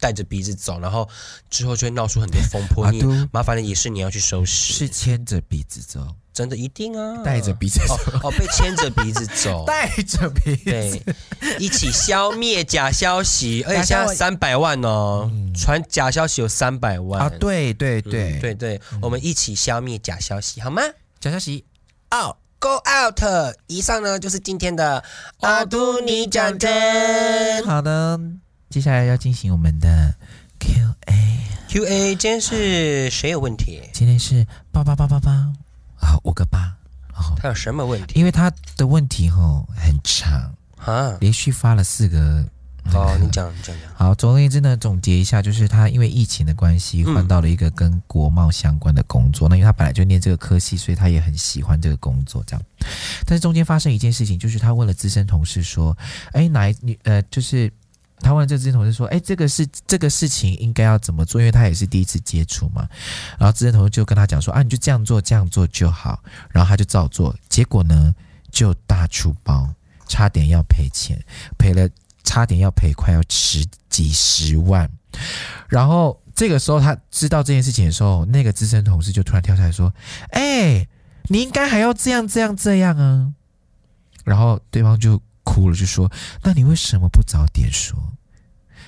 [0.00, 1.06] 带着鼻子走，然后
[1.50, 2.86] 之后就会闹出很多风波。
[2.86, 6.00] 啊、你麻烦的也是你要去收拾，是牵着鼻子走，
[6.32, 7.94] 真的一定啊，带着鼻子走。
[8.14, 11.02] 哦，哦，被牵着鼻子走， 带着鼻子，对，
[11.58, 17.20] 一起消灭假消息，而且现在三百万哦，传、嗯、假消息有三百万。
[17.20, 20.80] 啊，对对对、嗯、对对，嗯、我们一起消灭假消息好吗？
[21.20, 21.66] 假消息
[22.14, 23.20] ，out go out，
[23.66, 25.02] 以上呢就是今天的
[25.40, 28.20] 阿杜尼讲真，好的。
[28.70, 30.14] 接下来要进行我们的
[30.58, 33.82] Q A Q A，今天是谁有问题？
[33.92, 35.30] 今天是八八八八八，
[36.00, 36.76] 啊五个八，
[37.14, 38.18] 哦，他有什么问题？
[38.18, 42.44] 因为他的问题哦很长啊，连续发了四个。
[42.94, 43.94] 哦，你讲你讲讲。
[43.94, 49.48] 好，总而言之呢，总结一下，就是他因为疫情的关系换到了一个跟国贸相关的工作。
[49.48, 52.42] 嗯、那因为他本来就念这个科系，所以他也很喜欢这个工作。
[52.46, 52.62] 这样，
[53.26, 55.96] 但是中间发生一件事情，就是他问了资深同事说
[56.32, 57.72] ：“哎，哪一你呃，就是。”
[58.20, 61.40] 他问这个资深同事说：“哎，这个是这个事情应该要怎么做？
[61.40, 62.84] 因为他也是第一次接触嘛。”
[63.38, 66.20] 然后资深同事就跟他讲说：“啊，你就这样做，这样做就好。”
[66.50, 68.12] 然后他就照做，结果呢
[68.50, 69.72] 就大出包，
[70.08, 71.16] 差点要赔钱，
[71.56, 71.88] 赔了
[72.28, 74.86] 差点要赔快要十几十万。
[75.66, 79.90] 然后这个时候他知道这件事情的时候，那个资深同事就突然跳出来说
[80.30, 80.86] ：“哎，
[81.28, 83.32] 你应该还要这样这样这样啊！”
[84.24, 85.18] 然后对方就。
[85.50, 86.12] 哭了就说
[86.44, 87.98] ：“那你为什么不早点说？”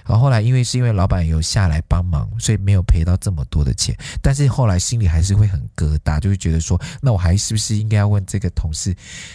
[0.04, 3.96] 然后后来因为是因为老板有下来帮忙，所以没有赔到这么多的钱。
[4.22, 8.94] 但是后来心里还是会很疙瘩，就会觉得说：“那我还是不是应该要问这个同事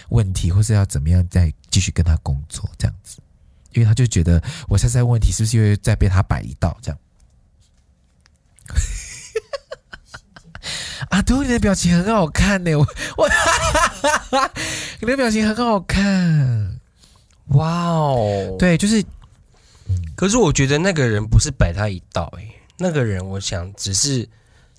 [0.09, 3.17] 问题，或是要怎么样再继续跟他工作这样子？”
[3.75, 6.97] 因为他就觉得我现在问问题是不是又再被他摆一道这样？
[11.09, 13.29] 阿杜，你的表情很好看呢，我我，
[14.99, 16.79] 你的表情很好看。
[17.49, 19.05] 哇哦，对，就是，
[20.15, 24.27] 可是我觉得那个人不是摆他一道，哎，那个人我想只是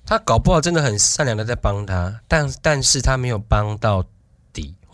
[0.05, 4.09] 他搞不好真的很善良的在帮他，但但是他没有帮到底，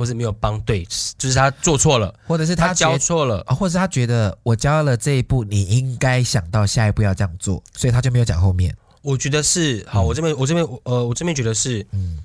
[0.04, 0.86] 或是没有帮对，
[1.18, 8.76] 就是他做错了，或者是他，他教错了，或者是他觉得我教了这一步，你应该想到下一步要这样做，所以他就没有讲后面。
[9.02, 12.20] 我觉得是，好，我这边我这边呃，我这边觉得是，嗯，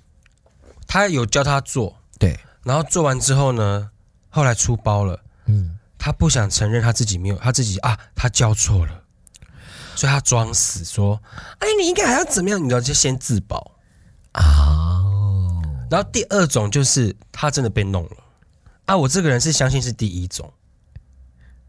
[0.89, 3.89] 他有教他做，对，然后做完之后呢，
[4.29, 5.21] 后来出包了。
[5.47, 8.93] 嗯，他不想承认他自己没有，他自己啊，他教错了，
[9.95, 11.21] 所以他装死说
[11.61, 12.61] ：“哎，你应该还要怎么样？
[12.61, 13.77] 你要就先自保
[14.33, 15.05] 啊。
[15.89, 18.17] 哦”然后第二种就是他真的被弄了
[18.87, 18.97] 啊！
[18.97, 20.53] 我这个人是相信是第一种，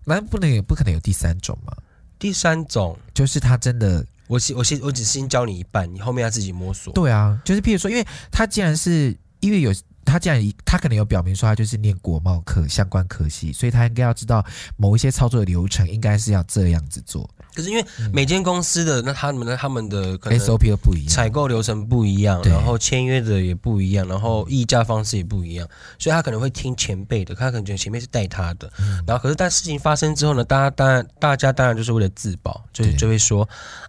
[0.06, 1.74] 那不能也不可能有第三种嘛？
[2.18, 6.94] 第三种就是他真的，我先我先我只先教你一半，你后面要自己摸索。
[6.94, 9.74] 对啊，就是譬如说，因为他既然是因为有。
[10.06, 14.44] 他既然，他可能有表明说他就是念国贸科相关科系，所以他应该要知道
[14.76, 17.30] 某一些操作的流程应该是要这样子做。
[17.54, 28.72] 可是因为每间公司的那他们的他们的可能 SOP 都不一样，采购流程不一样，然后签约的也不一样，然后议价方式也不一样，所以他可能会听前辈的，他可能觉得前辈是带他的。
[29.06, 33.48] 然后可是但事情发生之后呢，大家当然大家当然就是为了自保，就是就会说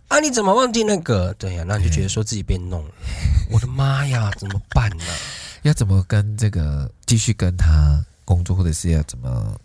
[0.09, 1.35] 啊你怎么忘记那个？
[1.39, 2.91] 对呀，那你就觉得说自己被弄了，
[3.53, 5.05] 我的妈呀，怎么办呢？
[5.63, 9.57] 要怎么跟这个继续跟他工作，或者是要怎么？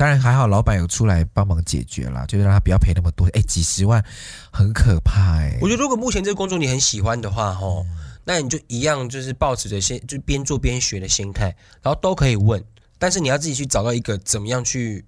[0.00, 3.28] 当然还好，老板有出来帮忙解决啦，就是让他不要赔那么多。
[3.34, 4.02] 哎，几十万
[4.50, 5.58] 很可怕哎。
[5.60, 7.84] 我觉得如果目前这个工作你很喜欢的话，吼，
[8.24, 12.64] 那你就一样，就是抱持着先就边做边学的心态，然后都可以问，
[12.98, 15.04] 但是你要自己去找到一个怎么样去，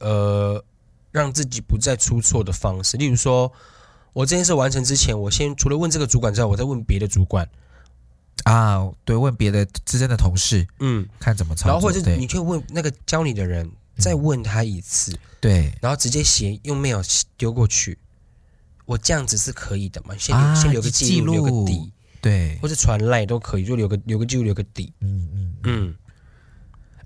[0.00, 0.60] 呃，
[1.12, 2.96] 让自己不再出错的方式。
[2.96, 3.52] 例如说，
[4.12, 7.48] 我这件事完成之前，我先除了问这个主管之外，我再问别的主管。
[8.42, 17.04] 啊，对，问别的资深的同事，嗯，看怎么操作，然后或者是你去问那个教你的人，嗯、再问他一次，对，然后直接写用 mail
[17.36, 17.98] 丢过去，
[18.86, 20.16] 我这样子是可以的嘛？
[20.18, 25.94] 先留、啊、先留个记录，留个底，对，或者传赖都可以，就留个留个记录，留个底，嗯嗯嗯。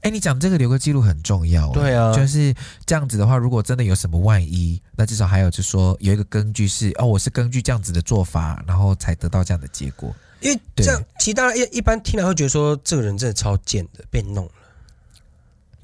[0.01, 2.55] 哎、嗯，你讲这个留个记录很重要，对啊，就是
[2.85, 10.15] 这样子的话，如果真的有什么万一，那至少还有就是说有一个根据是哦，我是根据这样子的做法，然后才得到这样的结果。
[10.41, 14.53] 因为这样，其他人一一般听了会觉得说，这个人真的超贱的，被弄了。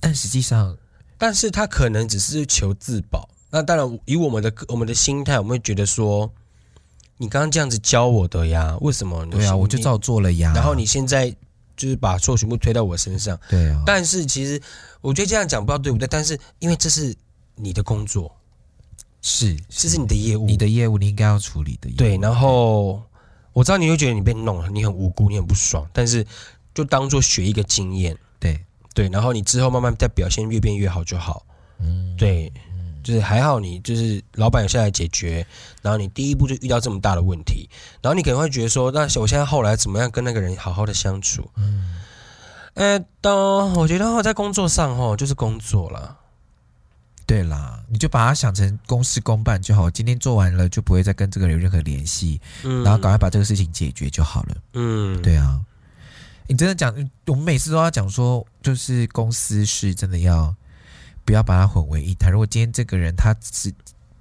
[0.01, 0.77] 但实际上，
[1.21, 3.29] 但是他可能只是求自保。
[3.51, 6.33] 那当然，以我们的我们的心态，我们会觉得说，
[7.19, 9.25] 你刚刚这样子教我的呀，为什么？
[9.27, 10.53] 对啊，我就照做了呀。
[10.55, 11.31] 然后你现在
[11.77, 13.39] 就是把错全部推到我身上。
[13.49, 13.83] 对啊。
[13.85, 14.61] 但是其实，
[15.01, 16.09] 我觉得这样讲不知道对不对。
[16.09, 17.15] 但是因为这是
[17.55, 18.35] 你的工作，
[19.21, 21.99] 是，这是你的业务，你的业务你应该要处理的业务。
[21.99, 23.03] 对，然后。
[23.53, 26.25] 我知道你会觉得你被弄了，你很无辜，你很不爽，但是
[26.73, 31.45] 就当做学一个经验，对对，然后你之后慢慢再表现越变越好就好，
[31.79, 32.53] 嗯，对，
[33.03, 35.47] 就是还好你就是老板有下来解决，
[35.83, 37.69] 然后你第一步就遇到这么大的问题，
[38.03, 41.51] 然后你可能会觉得说，那我现在后来怎么样跟那个人好好的相处？
[41.57, 41.97] 嗯，
[42.75, 46.17] 呃，当我觉得我在工作上哈，就是工作了。
[47.27, 49.89] 对啦，你就把它想成公事公办就好。
[49.89, 54.57] 今天做完了，就不会再跟这个人有任何联系，嗯，然后赶快把这个事情解决就好了。
[54.73, 55.61] 嗯，对啊，
[56.51, 56.93] 你真的讲，
[57.29, 60.53] 我们每次都要讲说，就是公司是真的要
[61.25, 62.33] 不要把它混为一谈。
[62.33, 63.73] 如果今天这个人他是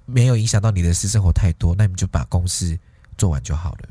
[0.06, 2.78] 没有影响到你的私生活太多，那你就把公司
[3.18, 3.88] 做完就好了。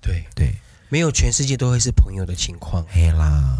[0.00, 0.54] 对对，
[0.88, 2.82] 没有全世界都会是朋友的情况。
[2.88, 3.58] 嘿啦。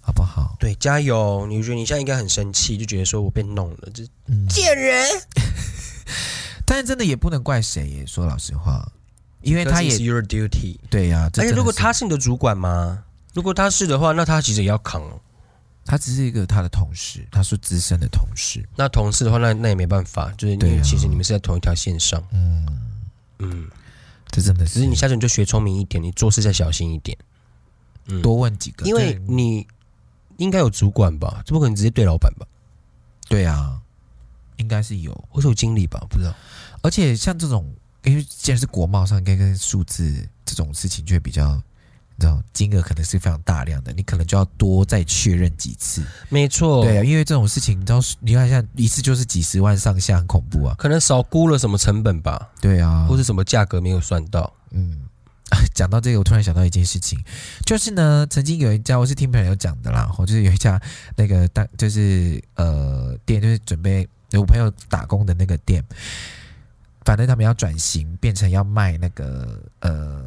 [0.00, 0.56] 好不好？
[0.60, 1.46] 对，加油！
[1.48, 4.04] 你觉得你现在应该很生气，就觉得说我被弄了，这
[4.48, 5.04] 贱人。
[5.34, 5.42] 嗯、
[6.66, 8.06] 但是真的也不能怪谁耶。
[8.06, 8.88] 说老实话，
[9.42, 10.78] 因为他也 your duty。
[10.90, 13.02] 对呀、啊，而且如果他是你的主管吗？
[13.36, 15.02] 如果他是的话，那他其实也要扛。
[15.84, 18.66] 他只是一个他的同事，他是资深的同事。
[18.74, 22.20] 那同事的话，那那也没办法，就是因为其实你们是在同一条线上。
[22.32, 22.66] 嗯
[23.38, 23.68] 嗯，
[24.30, 24.74] 这真的是。
[24.74, 27.16] 只是你下次你就学聪明一点，你做事再小心一点，
[28.06, 29.66] 嗯、多问几个，因为你。
[30.38, 31.42] 应该有主管吧？
[31.46, 32.46] 这不可能直接对老板吧？
[33.26, 33.80] 对啊，
[34.58, 35.98] 应该是有，或是有经理吧？
[36.10, 36.34] 不知道。
[36.82, 41.58] 而且像这种，因为既然是国贸上，应该跟数字这种事情就会比较，
[42.16, 46.02] 你知道，金额可能是非常大量的，你可能就要多再确认几次。
[46.28, 50.74] 没错，对啊，因为这种事情，你知道，你看像一次就是几十万上下，很恐怖啊。
[50.78, 52.50] 可能少估了什么成本吧？
[52.60, 54.52] 对啊，或是什么价格没有算到？
[54.72, 55.02] 嗯。
[55.72, 57.16] 讲到这个，我突然想到一件事情，
[57.64, 60.80] 就是呢，曾经有一家，我是听朋友讲的啦，就是有一家
[61.16, 65.84] 那个大就是呃店，就是准备有朋友打工的那个店，
[67.04, 70.24] 反正他们要转型，变成要卖那个呃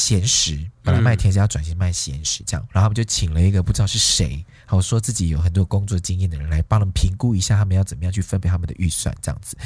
[0.00, 9.56] 咸食，本来卖甜食要转型卖咸食这样，然后他们就请了一个不知道是谁，好说自己有很多工作经验的人来帮他们评估一下，他们要怎么样去分配他们的预算这样子，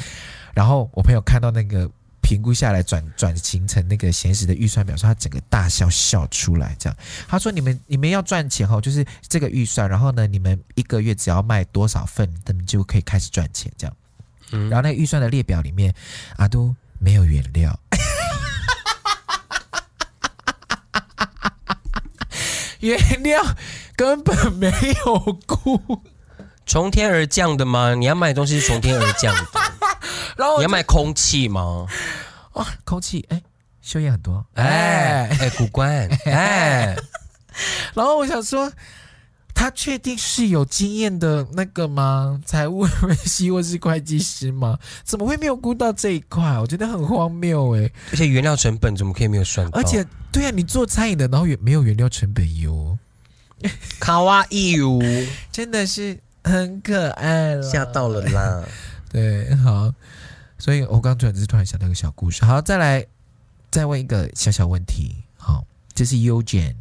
[0.53, 1.89] 然后我朋友看到那个。
[2.27, 13.95] 评估下来转转型成那个咸食的预算表，说他整个大笑笑出来，这样他说：“你们你们要赚钱哦，就是这个预算，然后呢，你们一个月只要卖多少份，你们就可以开始赚钱，这样。
[14.53, 15.93] 嗯，然后那个预算的列表里面
[16.37, 17.79] 阿都没有原料，
[22.85, 23.43] 原料
[23.95, 24.71] 根本没
[25.05, 25.17] 有
[25.47, 26.03] 菇，
[26.65, 27.95] 从天而降的吗？
[27.95, 29.45] 你要卖东西是从天而降的。
[30.37, 31.87] ”然后你要卖空气吗？
[32.53, 33.41] 哇，空气哎，
[33.81, 36.95] 修业很多哎哎，古关哎。
[37.95, 38.71] 然后我想说，
[39.55, 42.39] 他确定是有经验的那个吗？
[42.45, 44.77] 财务分析或是会计师吗？
[45.03, 46.59] 怎么会没有估到这一块？
[46.59, 47.89] 我觉得很荒谬哎！
[48.11, 49.79] 而且原料成本怎么可以没有算到？
[49.79, 52.99] 而且对啊，你做餐饮的，然后也没有原料成本哟。
[53.99, 54.99] 卡哇伊哟，
[55.51, 58.63] 真的是很可爱了，吓到了啦。
[59.09, 59.91] 对，好。
[60.57, 63.05] 所以我刚突然只是突然想到一个小故事，好，再来
[63.69, 66.75] 再问一个小小问题，好，这是优卷，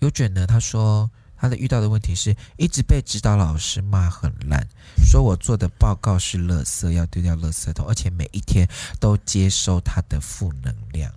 [0.00, 1.10] 优卷呢，他说
[1.44, 4.66] 他的遇到的问题是一直被指导老师骂很烂，
[5.04, 8.66] 说我做的报告是垃圾，要丢掉垃圾桶，而且每一天
[8.98, 11.12] 都接收他的负能量，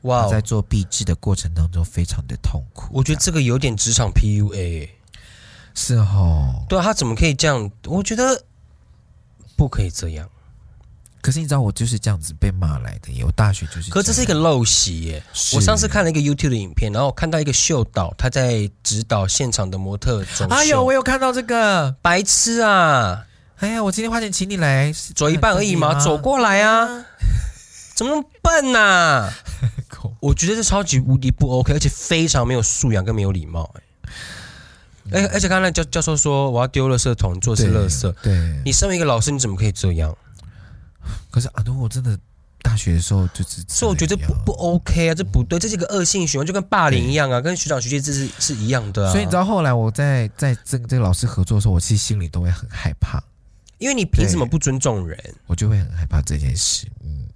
[0.00, 4.88] 哇 Wow，在做毕制的过程当中非常的痛苦，我觉得这个有点职场 PUA，
[5.76, 7.70] 是哦，对啊，他怎么可以这样？
[7.86, 8.44] 我觉得
[9.56, 10.28] 不可以这样。
[11.22, 13.90] 可是你知道我就是这样子被骂来的耶，我大学就是。
[13.92, 15.22] 可这是一个陋习耶！
[15.54, 20.48] 我上次看了一个 YouTube 的影片，然后我看到一个秀导他在指导现场的模特走秀。
[20.48, 23.24] 哎呦，我有看到这个，白痴啊！
[23.58, 27.06] 哎呀，我今天花钱请你来，走一半而已嘛，走过来啊！
[27.94, 29.32] 怎么那么笨啊？
[30.18, 35.30] 我觉得这超级无敌不 OK，而且非常没有素养跟没有礼貌哎、嗯！
[35.32, 38.10] 而且刚才教教授说我要丢垃圾桶，做的是垃圾。
[38.22, 40.16] 对，对你身为一个老师，你怎么可以这样？
[41.32, 42.16] 可是啊，如果我真的
[42.60, 49.10] 大学的时候就是，所以我觉得不不 OK 啊，这不对，这是一个恶性循环，就跟霸凌一样啊，跟学长学姐这是是一样的啊。
[49.10, 53.20] 所以你知道后来我在在这个这个老师合作的时候，我其实心里都会很害怕，
[53.78, 55.18] 因为你凭什么不尊重人？
[55.46, 56.86] 我就会很害怕这件事。
[57.02, 57.26] 嗯，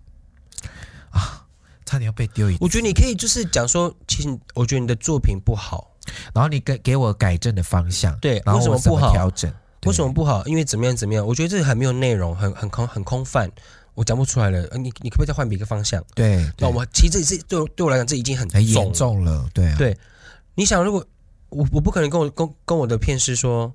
[1.10, 1.42] 啊，
[1.84, 2.56] 差点要被丢一。
[2.60, 5.90] 我觉得你可以就是讲说，其实我觉得你的作品不好，
[6.34, 9.52] 然后你给给我改正的方向，对，然后为什么不好调整？
[9.86, 10.44] 为什么不好？
[10.46, 11.26] 因为怎么样怎么样？
[11.26, 13.50] 我觉得这个很没有内容，很很空很空泛。
[13.94, 16.04] 我讲不出来了，你你可不可以再换别一个方向？
[16.14, 19.48] 对，那我其实这是对对我来讲，这已经很很严重了。
[19.54, 19.96] 对啊，对，
[20.54, 21.02] 你想，如果
[21.48, 23.72] 我我不可能跟我跟跟我的片师说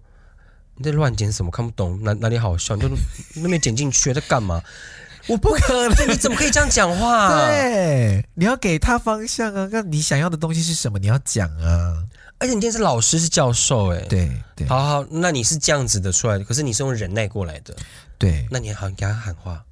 [0.76, 2.90] 你在乱剪什么，看不懂哪哪里好笑，你就
[3.36, 4.62] 那边剪进去在干嘛？
[5.28, 7.48] 我不可能，你怎么可以这样讲话啊？
[7.48, 11.00] 对，你要给他方向啊，那你想要的东西是什么？
[11.00, 12.04] 你要讲啊。
[12.42, 17.76] 而且你今天是老师，是教授，哎，对对，好好，那你是这样子的出来的，可是你是用忍耐过来的，
[18.18, 19.64] 对，那你好像给他喊话，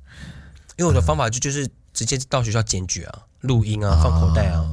[0.78, 4.64] 因为我的方法就就是直接到学校检举啊，录音啊，放口袋啊，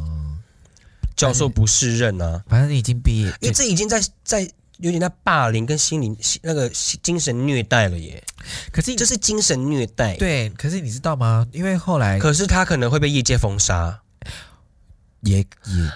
[1.16, 4.49] 教授不适任啊，反正你已经毕业，因为这已经在在。
[4.80, 6.68] 有点在霸凌跟心灵那个
[7.03, 8.22] 精神虐待了耶，
[8.70, 10.14] 可是这是精神虐待。
[10.16, 11.47] 对，可是你知道吗？
[11.51, 13.99] 因为后来，可是他可能会被业界封杀，
[15.27, 15.47] 也也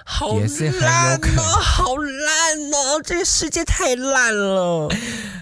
[0.04, 3.00] 好也是很有可能，好烂哦！
[3.04, 4.88] 这个世界太烂了。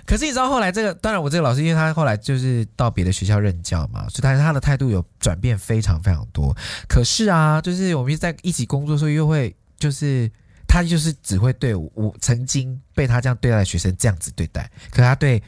[0.07, 6.57] 可是你知道后来这个，当然我这个老师，因为他后来就是到别的学校任教嘛，所以他他的态度有转变非常非常多。
[6.89, 10.31] 可是啊，就是我们在一起工作的时候，又会就是。
[10.71, 15.43] 他就是只会对我，我曾经被他这样对待的学生这样子对待，可他对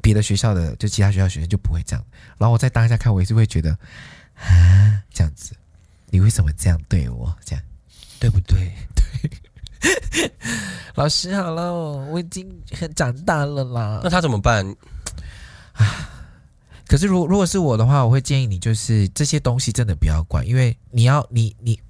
[0.00, 2.02] 别的学校的就其他学校学生就不会这样。
[2.38, 3.70] 然后我在当下看，我也是会觉得
[4.36, 5.52] 啊，这样子，
[6.10, 7.34] 你为什么这样对我？
[7.44, 7.64] 这样
[8.18, 8.72] 对不对？
[9.80, 10.30] 对，
[10.94, 12.46] 老师好了，我已经
[12.78, 14.00] 很长大了啦。
[14.02, 14.66] 那他怎么办？
[15.72, 16.10] 啊，
[16.86, 21.80] 可是如如果是我的话，我会建议你，就是这些东西真的不要管，因为你要你你。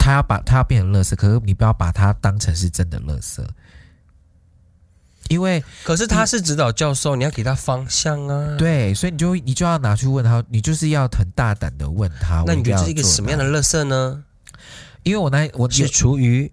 [0.00, 3.44] 他要把他要变成垃圾，可是你不要把他当成是真的垃圾，
[5.28, 8.56] 因为可是他是指导教授，你要给他方向啊。
[8.56, 12.42] 对，所以你就你就要拿去问他，你就是要很大胆的问他。
[12.46, 14.24] 那你觉得是一个什么样的垃圾呢？
[15.02, 16.50] 因为我那我是厨余、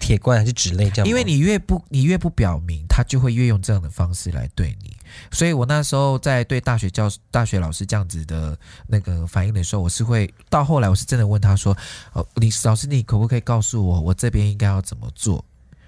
[0.00, 1.08] 铁罐还是纸类这样？
[1.08, 4.94] 因为你越不你越不表明，他就会越用这样的方式来对你。
[5.30, 8.58] 所以我那时候在对大学教大学老师这样子的
[8.88, 11.76] 那个反应的时候，我是会到后来我是真的问他说
[12.12, 15.44] ：“哦，你老师，你可不可以告诉我，我这边应该要怎么做，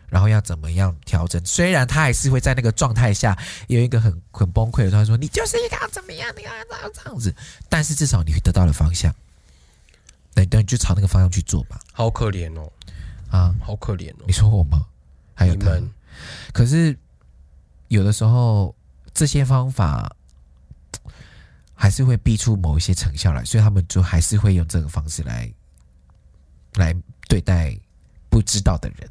[0.09, 3.37] 然后要怎么样调整？”虽然他还是会在那个状态下
[3.69, 7.35] 有一个很很崩溃的状态，说：“你就是一个要怎么样，你要这样这样子。”
[7.69, 9.15] 但是至少你会得到了方向，
[10.35, 11.81] 等等，你就朝那个方向去做吧。
[11.93, 12.73] 好可怜哦，
[13.31, 14.25] 啊，好可怜哦。
[14.27, 14.87] 你说我吗？
[15.35, 15.91] 还有他们，
[16.53, 16.97] 可是
[17.89, 18.75] 有的时候。
[19.19, 20.15] 这些方法
[21.75, 25.51] 还是会逼出某一些成效来，所以他们就还是会用这个方式来
[26.75, 26.95] 来
[27.27, 27.75] 对待
[28.29, 29.09] 不知道的人。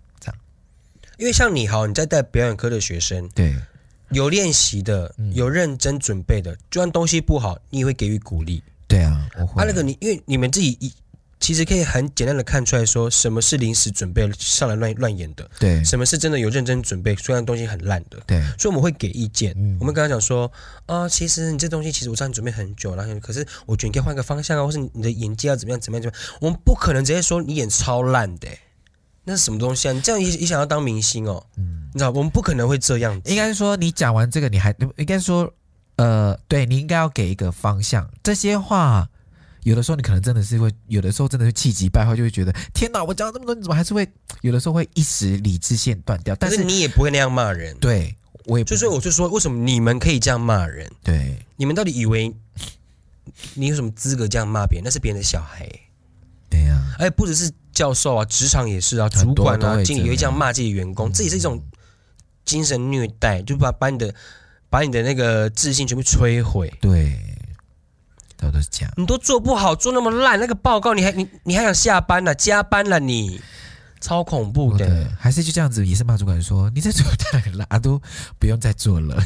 [1.17, 3.55] 因为像你好，你在带表演科的学生，对，
[4.09, 8.63] 有练习的，有认真准备的，就算东西不好，你也会给予鼓励。
[8.87, 9.61] 对啊，我会。
[9.61, 10.93] 啊，那个你，因为你们自己一。
[11.37, 18.41] 其实可以很简单的看出来说，什么是临时准备上来乱乱演的，对；什么是真的有认真准备，虽然东西很烂的，对。
[18.57, 20.51] 所以我们会给意见，嗯、我们刚刚讲说，
[20.87, 26.39] 啊、呃，其实你这东西其实我知道你准备很久了，可是我觉得你可以换个方向啊，或是你的演技要怎么样怎么样怎么样。
[26.39, 28.47] 我们不可能直接说你演超烂的，
[29.25, 29.91] 那是什么东西啊？
[29.91, 31.45] 你这样也也想要当明星哦？
[31.57, 33.29] 嗯，你知道我们不可能会这样子。
[33.29, 35.51] 应该是说你讲完这个，你还应该说，
[35.97, 38.09] 呃，对你应该要给一个方向。
[38.23, 39.09] 这些话。
[39.63, 43.03] 有的时候你可能真的是会，有的时候真的是气急败坏，就会觉得天哪！
[43.03, 44.07] 我讲了这么多，你怎么还是会？
[44.41, 46.35] 有的时候会一时理智线断掉。
[46.35, 47.75] 但是，是你也不会那样骂人。
[47.79, 48.15] 对，
[48.45, 48.75] 我也不。
[48.75, 50.87] 所以我就说，为什么你们可以这样骂人？
[51.03, 52.31] 对，你们到底以为
[53.55, 54.83] 你有什么资格这样骂别人？
[54.85, 55.67] 那是别人的小孩。
[56.47, 61.61] 对呀、啊，而且不只是教授啊，职场也是啊，主管啊，经理也会这样骂自己员工，这也是一种
[62.43, 64.11] 精神虐待，就把把你的
[64.71, 66.73] 把你的那个自信全部摧毁。
[66.81, 67.19] 对。
[68.37, 72.33] 都是这样，你都做不好，做那么烂，那个报告你还你你还想下班了、啊？
[72.35, 73.41] 加班了你，
[73.99, 74.85] 超恐怖的。
[74.85, 77.99] 对，还是就这样子，也是骂主管说你在做太烂，都
[78.37, 79.17] 不用再做了。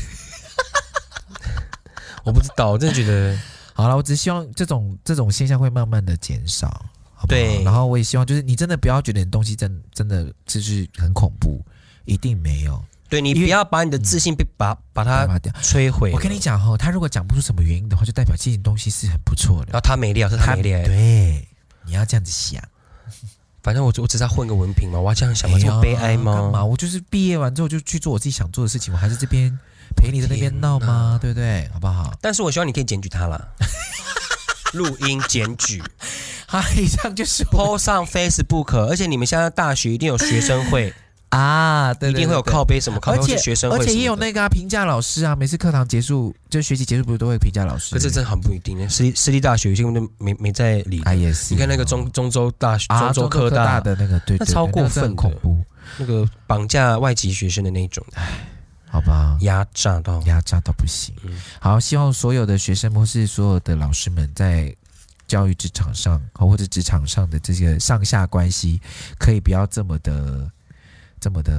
[2.24, 3.38] 我不知道，我真的觉得
[3.74, 6.86] 好了，我只希望这种这种现象会慢慢的减少，
[7.20, 7.28] 好好？
[7.28, 7.61] 对。
[7.63, 11.61] 然后我也希望就是你真的不要觉得你东西真真的就是很恐怖，
[12.05, 12.82] 一定没有。
[13.09, 15.28] 对，你不要把你的自信被把、嗯、把它
[15.61, 16.11] 摧毁。
[16.13, 19.72] 我跟你讲哦，他如果讲不出什么原因的话，就代表这件东西是很不错的。
[19.72, 20.80] 然后他没料，是他没料。
[20.84, 21.47] 对，
[21.86, 22.63] 你要这样子想。
[23.61, 25.57] 反正我我只是要混个文凭嘛，我要这样想吗？
[25.59, 26.34] 这么悲哀吗？
[26.34, 26.63] 干嘛？
[26.63, 29.57] 我就是毕业完之后就去做我自己想做的事情，我还是这边
[29.95, 31.17] 陪你在那边闹吗？
[31.20, 31.67] 对不对？
[31.74, 32.15] 好不好？
[32.22, 33.49] 但是我希望你可以检举他了，
[34.74, 35.82] 录音检举，
[36.47, 40.93] 他 以上就是 po 上 Facebook，而且你们现在大学一定有学生会。
[41.30, 47.93] 啊，一定会有靠背什么靠杯学生会而，而且也有那个评、啊、价老师啊，每次课堂结束，就学习结束不是都会评价老师？
[47.93, 48.89] 可是这真的很不一定呢。
[48.89, 51.03] 私立私立大学有些人都没没在理。
[51.03, 51.53] 啊，也是。
[51.53, 55.55] 你看那个中中州大学、中州科大，大的那个，对，对，对，那超过分恐怖，
[55.99, 58.28] 那个绑架外籍学生的那种，哎，
[58.90, 61.16] 好吧，压榨到压榨到不行。
[61.24, 64.76] 嗯、好，希望所有的学生或是所有的老师们在
[65.28, 68.82] 教育职场上或者职场上的这些上下关系，
[69.18, 70.50] 可以不要这么的。
[71.22, 71.52] 这么的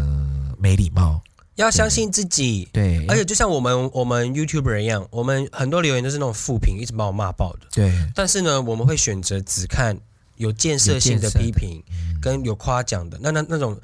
[0.56, 1.22] 没礼貌，
[1.56, 2.66] 要相信自己。
[2.72, 7.66] 对，而且就像我们我们 YouTuber 一样，我们很多留言都是那种负评，一直把我骂爆的。
[7.70, 9.94] 对，但是呢，我们会选择只看
[10.36, 11.84] 有建设性的批评，
[12.22, 13.18] 跟有夸奖的。
[13.20, 13.78] 那那那种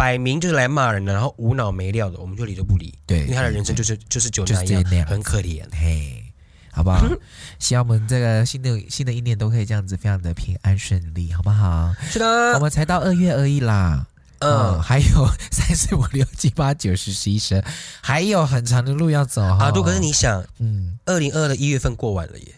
[0.00, 2.94] 摆明就是来骂人的，然后无脑没料的，我们就理都不理。
[3.06, 5.62] 对，因为他的人生就是就是就那样，就是、很可怜。
[5.72, 6.24] 嘿，
[6.72, 7.04] 好不好？
[7.60, 11.92] 希望我们这个新的新的一年都可以这样子，非常的平安顺利，好不好？
[12.10, 14.06] 是的，我们才到二月而已啦。
[14.38, 17.64] 嗯，嗯，还有 三四五六七八九十十一十二，
[18.00, 19.66] 还有很长的路要走哈。
[19.66, 22.54] 阿杜，可是你想，嗯，二零二二的一月份过完了耶，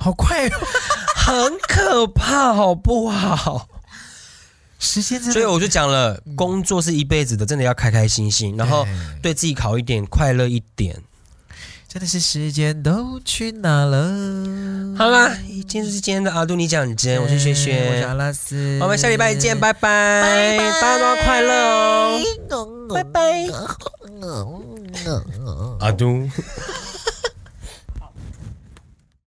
[0.00, 0.52] 好快哦，
[1.14, 3.68] 很可怕，好不好？
[4.82, 8.84] 时间真的，所以我就讲了，工作是一辈子的，真的要开开心心，然后
[9.22, 11.00] 对自己好一点，快乐一点。
[11.88, 14.08] 真的是时间都去哪了？
[14.98, 21.54] 好啦，今天是今天的阿杜你讲真，我是轩轩，我是阿拉斯，我们下礼拜见，拜拜，拜拜，大家都快乐
[22.50, 23.46] 哦，拜拜，
[25.78, 26.28] 阿杜。